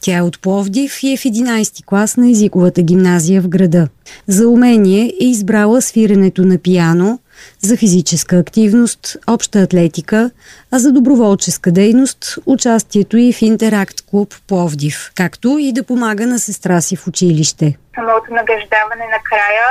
[0.00, 3.88] Тя е от Пловдив и е в 11 клас на езиковата гимназия в града.
[4.26, 7.18] За умение е избрала свиренето на пияно,
[7.60, 10.30] за физическа активност, обща атлетика,
[10.72, 16.38] а за доброволческа дейност участието и в Интеракт клуб Пловдив, както и да помага на
[16.38, 17.76] сестра си в училище.
[17.94, 19.66] Самото награждаване накрая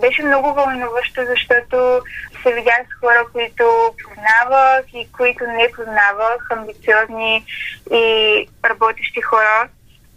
[0.00, 2.00] беше много вълнуващо, защото
[2.42, 3.64] се видях с хора, които
[4.04, 7.44] познавах и които не познавах, амбициозни
[7.92, 8.04] и
[8.64, 9.68] работещи хора,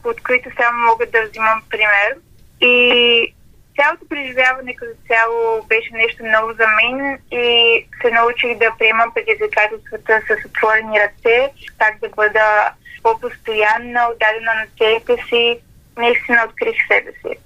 [0.04, 2.10] от които само мога да взимам пример.
[2.62, 3.34] И
[3.78, 7.48] цялото преживяване като цяло беше нещо ново за мен и
[8.02, 12.46] се научих да приемам предизвикателствата с отворени ръце, как да бъда
[13.04, 15.60] по-постоянна, отдадена на целите си.
[15.98, 17.38] Наистина открих себе си.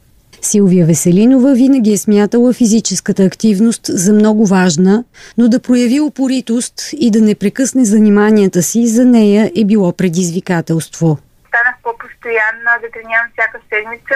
[0.42, 5.04] Силвия Веселинова винаги е смятала физическата активност за много важна,
[5.38, 11.18] но да прояви упоритост и да не прекъсне заниманията си за нея е било предизвикателство.
[11.48, 14.16] Станах по-постоянна да тренирам всяка седмица.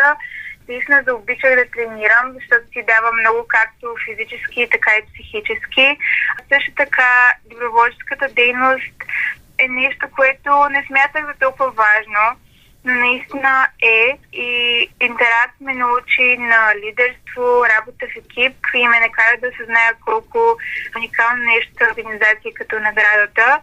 [0.71, 5.97] Наистина да обичах да тренирам, защото си дава много както физически, така и психически.
[6.53, 8.95] Също така доброволческата дейност
[9.57, 12.23] е нещо, което не смятах за толкова важно
[12.85, 19.37] но наистина е и интеракт ме научи на лидерство, работа в екип и ме накара
[19.41, 20.57] да се знае колко
[20.97, 23.59] уникално нещо е организация като наградата.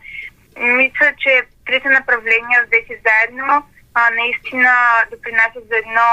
[0.57, 4.75] Мисля, че трите направления взети заедно а, наистина
[5.11, 6.09] допринасят за едно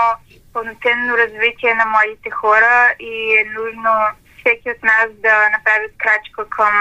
[0.56, 3.92] пълноценно развитие на младите хора и е нужно
[4.40, 6.74] всеки от нас да направи крачка към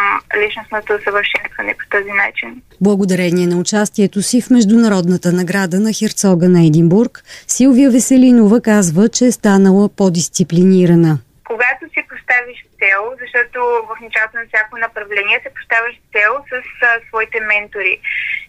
[0.43, 2.63] личностното усъвършенстване по този начин.
[2.81, 9.25] Благодарение на участието си в Международната награда на Херцога на Единбург, Силвия Веселинова казва, че
[9.27, 11.19] е станала по-дисциплинирана.
[11.51, 13.59] Когато си поставиш цел, защото
[13.91, 17.95] в началото на всяко направление се поставяш цел с а, своите ментори.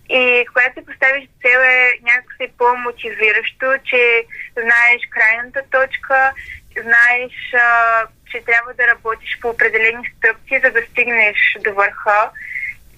[0.09, 6.33] И когато се поставиш цел е някакси по-мотивиращо, че знаеш крайната точка,
[6.81, 12.31] знаеш а, че трябва да работиш по определени стъпки, за да стигнеш до върха.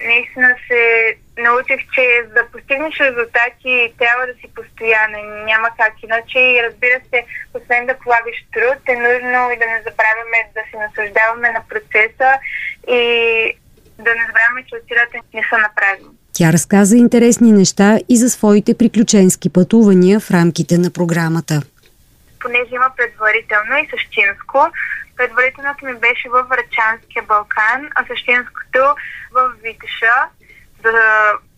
[0.04, 5.44] Наистина се научих, че за да постигнеш резултати трябва да си постоянен.
[5.44, 6.38] Няма как иначе.
[6.38, 10.76] И разбира се, освен да полагаш труд, е нужно и да не забравяме да се
[10.76, 12.38] наслаждаваме на процеса
[12.88, 13.02] и
[13.98, 16.17] да не забравяме, че усилията не са направени.
[16.38, 21.62] Тя разказа интересни неща и за своите приключенски пътувания в рамките на програмата.
[22.40, 24.58] Понеже има предварително и същинско,
[25.16, 28.82] Предварителното ми беше във Врачанския Балкан, а същинското
[29.32, 30.16] в Витеша.
[30.84, 30.92] За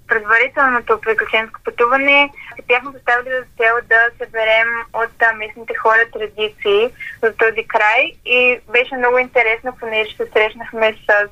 [0.08, 6.82] предварителното приключенско пътуване си бяхме поставили за цел да съберем от местните хора традиции
[7.22, 11.28] за този край и беше много интересно, понеже се срещнахме с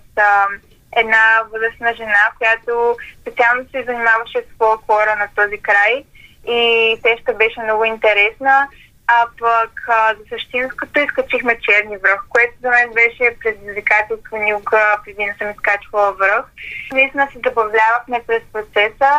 [0.97, 6.05] една възрастна жена, която специално се занимаваше с фолклора на този край
[6.49, 8.69] и среща беше много интересна
[9.09, 15.25] а пък а, за същинското изкачихме черни връх, което за мен беше предизвикателство никога преди
[15.25, 16.45] не съм изкачвала връх.
[16.93, 19.13] Наистина се забавлявахме през процеса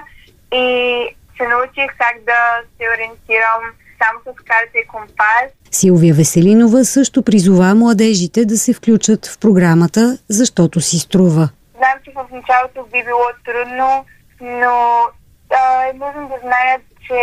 [0.54, 0.66] и
[1.38, 2.40] се научих как да
[2.78, 3.64] се ориентирам
[4.02, 5.48] само с карта и компас.
[5.72, 11.50] Силвия Веселинова също призова младежите да се включат в програмата, защото си струва.
[11.80, 14.06] Знам, че в началото би било трудно,
[14.42, 14.76] но
[15.60, 17.20] а, е нужно да знаят, че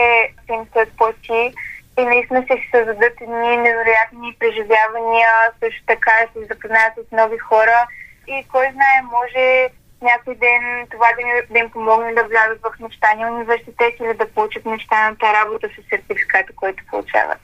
[0.46, 1.54] се им се плати
[1.98, 7.38] и наистина ще се създадат едни невероятни преживявания, също така ще се запознаят с нови
[7.38, 7.78] хора
[8.26, 9.68] и кой знае, може
[10.02, 14.32] някой ден това да им, да им помогне да влязат в мечтания университет или да
[14.34, 17.42] получат мечтаната работа с сертификата, който получават.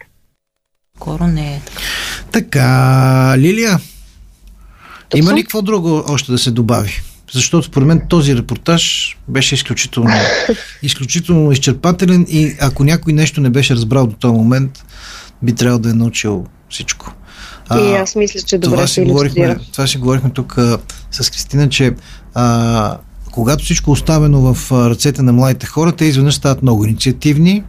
[0.97, 1.83] Скоро не е така.
[2.33, 3.77] Така, Лилия,
[5.15, 7.03] има ли какво друго още да се добави?
[7.33, 10.15] защото според мен този репортаж беше изключително,
[10.83, 14.85] изключително изчерпателен и ако някой нещо не беше разбрал до този момент,
[15.43, 17.15] би трябвало да е научил всичко.
[17.69, 20.79] А, и аз мисля, че добре това си говорихме, Това си говорихме тук а,
[21.11, 21.95] с Кристина, че
[22.35, 22.99] а,
[23.33, 27.63] когато всичко е оставено в ръцете на младите хора, те изведнъж стават много инициативни,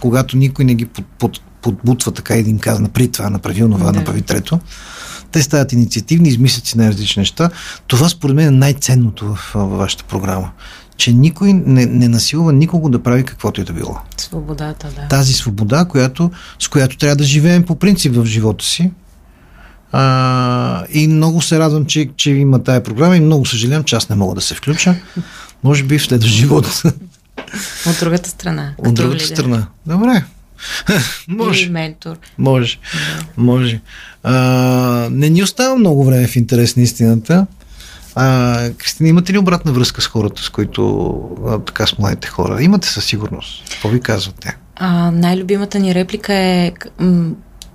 [0.00, 3.60] когато никой не ги под, под, подбутва така и да им казва, направи това, направи
[3.60, 3.92] това, да.
[3.92, 4.60] направи трето.
[5.32, 7.50] Те стават инициативни, измислят си най-различни неща.
[7.86, 10.50] Това според мен е най-ценното в, в вашата програма
[10.96, 13.98] че никой не, не насилва никого да прави каквото и да било.
[14.16, 15.08] Свободата, да.
[15.08, 18.90] Тази свобода, която, с която трябва да живеем по принцип в живота си.
[19.92, 24.08] А, и много се радвам, че, че има тая програма и много съжалявам, че аз
[24.08, 24.94] не мога да се включа.
[25.64, 26.82] Може би в следващ живот.
[27.86, 28.74] От другата страна.
[28.78, 29.34] От другата лидер.
[29.34, 29.66] страна.
[29.86, 30.24] Добре.
[31.28, 31.64] може.
[31.64, 32.16] Или ментор.
[32.38, 32.78] Може.
[32.94, 33.42] Да.
[33.42, 33.80] Може.
[34.22, 34.34] А,
[35.10, 37.46] не ни остава много време в интерес на истината.
[38.14, 41.12] А, Кристина, имате ли обратна връзка с хората, с които
[41.46, 42.62] а, така с младите хора?
[42.62, 43.70] Имате със сигурност.
[43.70, 44.56] Какво ви казват те?
[44.76, 46.72] А, най-любимата ни реплика е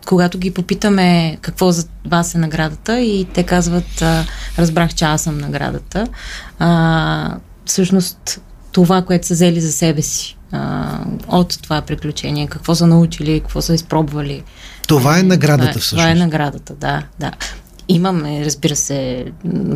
[0.05, 4.25] когато ги попитаме какво за вас е наградата и те казват а,
[4.57, 6.07] разбрах, че аз съм наградата.
[6.59, 12.87] А, всъщност това, което са взели за себе си а, от това приключение, какво са
[12.87, 14.43] научили, какво са изпробвали.
[14.87, 16.01] Това е наградата това, всъщност.
[16.01, 17.31] Това е наградата, да, да.
[17.89, 19.25] Имаме, разбира се,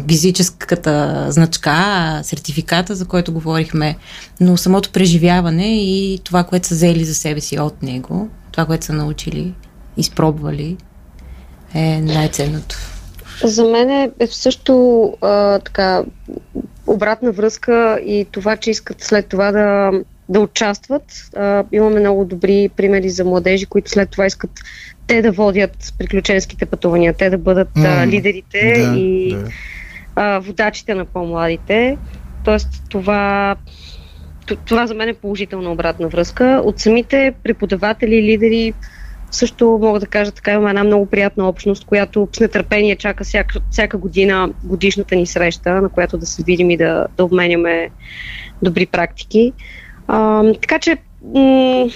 [0.09, 3.97] физическата значка, сертификата, за който говорихме,
[4.39, 8.85] но самото преживяване и това, което са взели за себе си от него, това, което
[8.85, 9.53] са научили,
[9.97, 10.77] изпробвали,
[11.73, 12.75] е най-ценното?
[13.43, 16.03] За мен е, е също а, така
[16.87, 19.91] обратна връзка и това, че искат след това да,
[20.31, 21.03] да участват.
[21.35, 24.51] А, имаме много добри примери за младежи, които след това искат
[25.07, 29.49] те да водят приключенските пътувания, те да бъдат mm, а, лидерите да, и да.
[30.15, 31.97] А, водачите на по-младите.
[32.45, 33.55] Тоест това,
[34.65, 36.61] това за мен е положителна обратна връзка.
[36.65, 38.73] От самите преподаватели и лидери
[39.31, 43.59] също мога да кажа така, имаме една много приятна общност, която с нетърпение чака всяка,
[43.69, 47.89] всяка година годишната ни среща, на която да се видим и да, да обменяме
[48.61, 49.53] добри практики.
[50.07, 50.97] А, така че
[51.35, 51.89] м-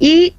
[0.00, 0.32] и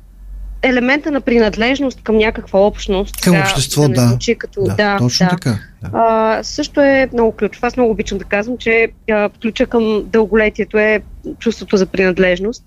[0.62, 3.22] елемента на принадлежност към някаква общност.
[3.22, 3.90] Към общество, да.
[3.90, 4.08] да.
[4.08, 5.30] Звучи като, да, да точно да.
[5.30, 5.60] така.
[5.82, 5.90] Да.
[5.94, 7.64] А, също е много ключов.
[7.64, 11.02] Аз много обичам да казвам, че а, ключа към дълголетието е
[11.40, 12.64] чувството за принадлежност.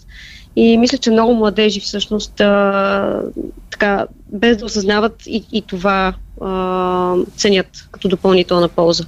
[0.57, 3.23] И мисля, че много младежи всъщност а,
[3.71, 9.05] така, без да осъзнават и, и това а, ценят като допълнителна полза.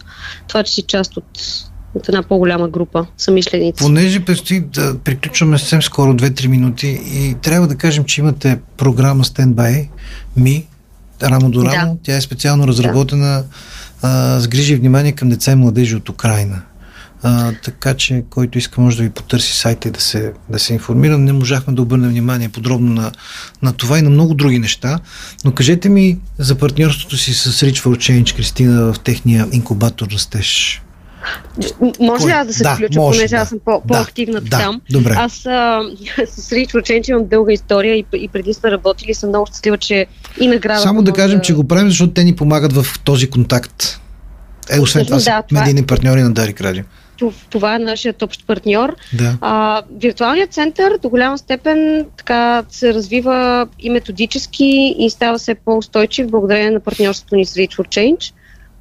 [0.49, 1.41] Това, че си част от,
[1.95, 3.85] от една по-голяма група самишленици.
[3.85, 9.25] Понеже предстои да приключваме съвсем скоро 2-3 минути и трябва да кажем, че имате програма
[9.25, 9.89] Standby
[10.37, 10.67] Ми,
[11.23, 11.95] рамо до рамо.
[11.95, 11.99] Да.
[12.03, 13.45] Тя е специално разработена да.
[14.03, 16.63] а, с грижи и внимание към деца и младежи от Украина.
[17.27, 20.73] А, така че, който иска, може да ви потърси сайта и да се, да се
[20.73, 21.19] информира.
[21.19, 23.13] Не можахме да обърнем внимание подробно на,
[23.63, 24.99] на това и на много други неща.
[25.45, 30.83] Но кажете ми за партньорството си с Rich for Change, Кристина, в техния инкубатор растеж.
[32.01, 34.59] Може ли аз да се да, включа, може, понеже да, аз съм по- по-активна да,
[34.59, 34.81] там?
[34.91, 35.15] Добре.
[35.17, 35.81] Аз а,
[36.27, 40.07] с for Change имам дълга история и, и преди сме работили, съм много щастлива, че
[40.41, 40.81] и награда.
[40.81, 41.43] Само да кажем, да...
[41.43, 44.01] че го правим, защото те ни помагат в този контакт.
[44.71, 46.85] Е, освен това, да, това медийни партньори на Дарик Радио
[47.51, 48.97] това е нашият общ партньор.
[49.13, 49.37] Да.
[49.41, 56.27] А, виртуалният център до голяма степен така се развива и методически и става все по-устойчив
[56.27, 58.33] благодарение на партньорството ни с Reach for Change.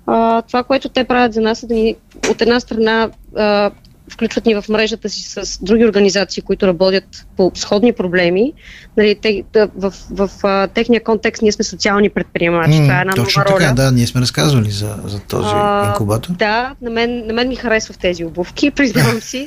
[0.05, 1.95] А, това, което те правят за нас е да ни
[2.29, 3.71] от една страна а,
[4.13, 8.53] включват ни в мрежата си с други организации, които работят по сходни проблеми.
[8.97, 12.71] Нали, те, да, в, в, в техния контекст ние сме социални предприемачи.
[12.71, 13.75] Mm, Това е една точно нова така, роля.
[13.75, 16.33] да, ние сме разказвали за, за този а, инкубатор.
[16.33, 19.45] Да, на мен, на мен ми харесва в тези обувки, признавам си.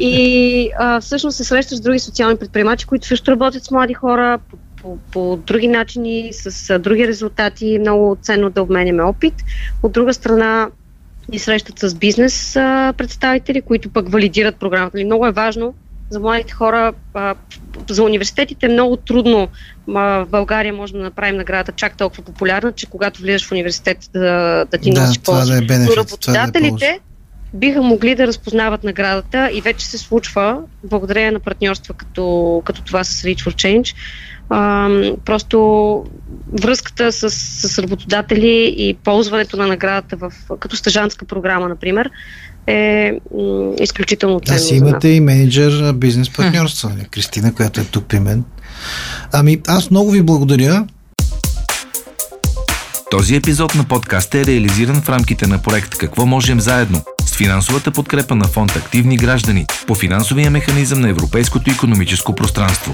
[0.00, 4.38] и а, всъщност се срещаш с други социални предприемачи, които също работят с млади хора
[4.82, 7.78] по, по, други начини, с а, други резултати.
[7.80, 9.34] Много ценно да обменяме опит.
[9.82, 10.68] От друга страна,
[11.32, 14.96] и срещат с бизнес а, представители, които пък валидират програмата.
[14.96, 15.74] Нали, много е важно
[16.10, 17.34] за младите хора, а,
[17.88, 19.48] за университетите е много трудно
[19.88, 23.98] а, в България можем да направим наградата чак толкова популярна, че когато влизаш в университет
[24.12, 25.52] да, да ти да, носи полза.
[25.52, 27.00] Да е бенефит, Но работодателите да е
[27.54, 33.04] биха могли да разпознават наградата и вече се случва благодарение на партньорства като, като това
[33.04, 33.94] с Reach for Change
[34.50, 34.88] а,
[35.24, 36.04] просто
[36.62, 42.10] връзката с, с работодатели и ползването на наградата в, като стъжанска програма, например,
[42.66, 44.58] е м, изключително ценно.
[44.58, 47.08] Да, си имате и менеджер на бизнес партньорство, mm.
[47.08, 48.44] Кристина, която е тук при мен.
[49.32, 50.86] Ами, аз много ви благодаря.
[53.10, 57.90] Този епизод на подкаста е реализиран в рамките на проект Какво можем заедно с финансовата
[57.90, 62.92] подкрепа на фонд Активни граждани по финансовия механизъм на Европейското економическо пространство.